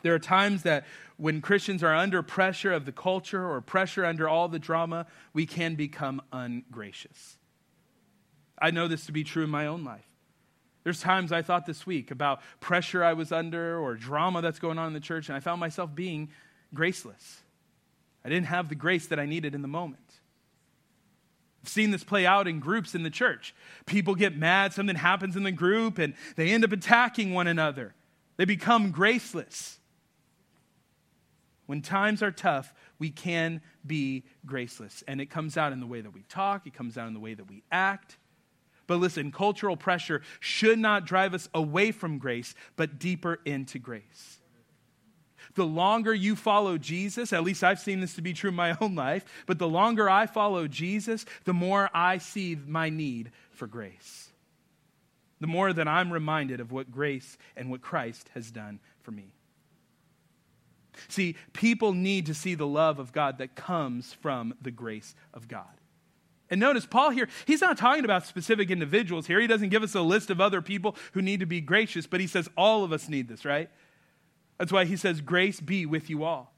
[0.00, 0.86] There are times that
[1.18, 5.04] when Christians are under pressure of the culture or pressure under all the drama,
[5.34, 7.36] we can become ungracious.
[8.58, 10.08] I know this to be true in my own life.
[10.84, 14.78] There's times I thought this week about pressure I was under or drama that's going
[14.78, 16.30] on in the church, and I found myself being
[16.72, 17.42] graceless.
[18.24, 20.07] I didn't have the grace that I needed in the moment.
[21.62, 23.54] I've seen this play out in groups in the church.
[23.86, 27.94] People get mad, something happens in the group, and they end up attacking one another.
[28.36, 29.78] They become graceless.
[31.66, 35.04] When times are tough, we can be graceless.
[35.06, 37.20] And it comes out in the way that we talk, it comes out in the
[37.20, 38.16] way that we act.
[38.86, 44.37] But listen, cultural pressure should not drive us away from grace, but deeper into grace.
[45.54, 48.76] The longer you follow Jesus, at least I've seen this to be true in my
[48.80, 53.66] own life, but the longer I follow Jesus, the more I see my need for
[53.66, 54.28] grace.
[55.40, 59.32] The more that I'm reminded of what grace and what Christ has done for me.
[61.06, 65.46] See, people need to see the love of God that comes from the grace of
[65.46, 65.66] God.
[66.50, 69.38] And notice Paul here, he's not talking about specific individuals here.
[69.38, 72.20] He doesn't give us a list of other people who need to be gracious, but
[72.20, 73.70] he says all of us need this, right?
[74.58, 76.52] That's why he says, Grace be with you all.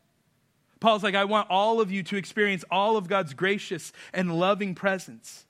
[0.81, 4.75] Paul's like, I want all of you to experience all of God's gracious and loving
[4.75, 5.45] presence.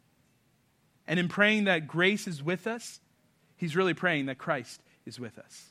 [1.06, 3.00] And in praying that grace is with us,
[3.56, 5.70] he's really praying that Christ is with us.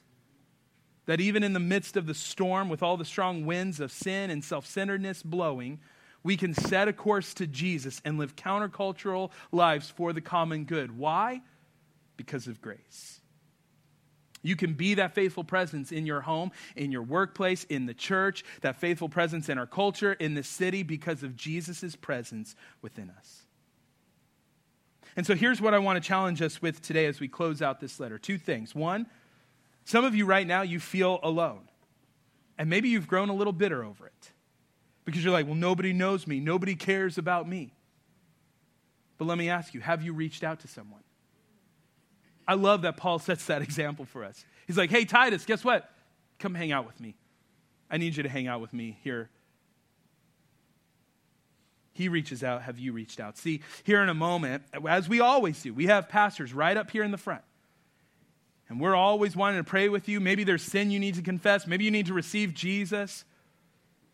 [1.05, 4.30] That even in the midst of the storm, with all the strong winds of sin
[4.30, 5.80] and self centeredness blowing,
[6.23, 10.97] we can set a course to Jesus and live countercultural lives for the common good.
[10.97, 11.41] Why?
[12.17, 13.18] Because of grace.
[14.42, 18.44] You can be that faithful presence in your home, in your workplace, in the church,
[18.62, 23.46] that faithful presence in our culture, in the city, because of Jesus' presence within us.
[25.16, 27.80] And so here's what I want to challenge us with today as we close out
[27.80, 28.74] this letter two things.
[28.74, 29.08] One,
[29.84, 31.68] some of you right now, you feel alone.
[32.58, 34.32] And maybe you've grown a little bitter over it
[35.06, 37.74] because you're like, well, nobody knows me, nobody cares about me.
[39.18, 41.02] But let me ask you have you reached out to someone?
[42.50, 44.43] I love that Paul sets that example for us.
[44.66, 45.88] He's like, hey, Titus, guess what?
[46.39, 47.14] Come hang out with me.
[47.91, 49.30] I need you to hang out with me here.
[51.93, 52.64] He reaches out.
[52.64, 53.38] Have you reached out?
[53.38, 57.04] See, here in a moment, as we always do, we have pastors right up here
[57.04, 57.43] in the front.
[58.68, 60.20] And we're always wanting to pray with you.
[60.20, 61.68] Maybe there's sin you need to confess.
[61.68, 63.26] Maybe you need to receive Jesus.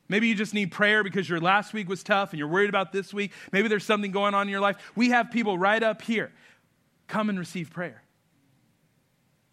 [0.10, 2.92] Maybe you just need prayer because your last week was tough and you're worried about
[2.92, 3.32] this week.
[3.54, 4.76] Maybe there's something going on in your life.
[4.94, 6.34] We have people right up here.
[7.08, 8.02] Come and receive prayer.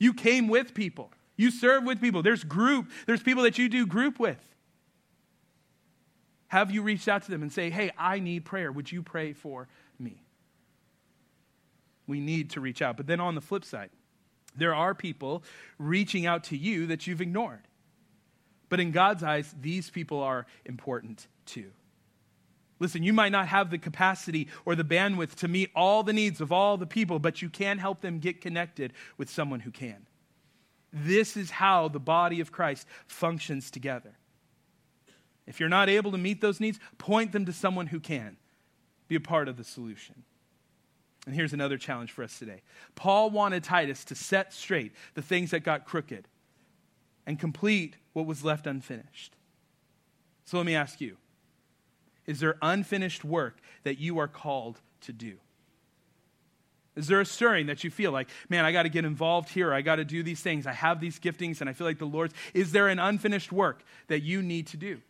[0.03, 1.12] You came with people.
[1.36, 2.24] You serve with people.
[2.24, 2.90] There's group.
[3.07, 4.53] There's people that you do group with.
[6.48, 8.72] Have you reached out to them and say, "Hey, I need prayer.
[8.72, 9.68] Would you pray for
[10.00, 10.24] me?"
[12.09, 12.96] We need to reach out.
[12.96, 13.90] But then on the flip side,
[14.57, 15.44] there are people
[15.78, 17.68] reaching out to you that you've ignored.
[18.68, 21.70] But in God's eyes, these people are important too.
[22.83, 26.41] Listen, you might not have the capacity or the bandwidth to meet all the needs
[26.41, 30.05] of all the people, but you can help them get connected with someone who can.
[30.93, 34.16] This is how the body of Christ functions together.
[35.47, 38.37] If you're not able to meet those needs, point them to someone who can.
[39.07, 40.24] Be a part of the solution.
[41.24, 42.62] And here's another challenge for us today.
[42.97, 46.26] Paul wanted Titus to set straight the things that got crooked
[47.28, 49.37] and complete what was left unfinished.
[50.47, 51.16] So let me ask you
[52.27, 55.37] Is there unfinished work that you are called to do?
[56.95, 59.73] Is there a stirring that you feel like, man, I got to get involved here.
[59.73, 60.66] I got to do these things.
[60.66, 62.35] I have these giftings and I feel like the Lord's.
[62.53, 65.01] Is there an unfinished work that you need to do?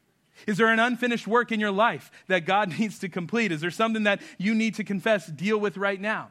[0.47, 3.53] Is there an unfinished work in your life that God needs to complete?
[3.53, 6.31] Is there something that you need to confess, deal with right now?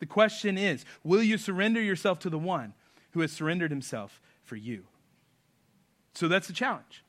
[0.00, 2.74] The question is will you surrender yourself to the one
[3.12, 4.84] who has surrendered himself for you?
[6.14, 7.04] So that's the challenge.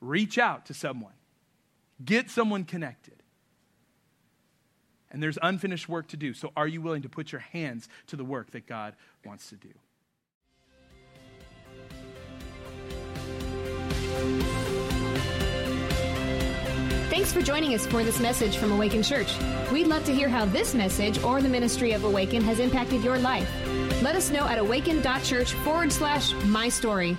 [0.00, 1.12] Reach out to someone,
[2.04, 3.22] get someone connected.
[5.10, 6.34] And there's unfinished work to do.
[6.34, 8.94] So are you willing to put your hands to the work that God
[9.24, 9.70] wants to do?
[17.10, 19.34] Thanks for joining us for this message from Awaken Church.
[19.72, 23.18] We'd love to hear how this message or the ministry of Awaken has impacted your
[23.18, 23.50] life.
[24.02, 27.16] Let us know at awaken.church forward slash my story.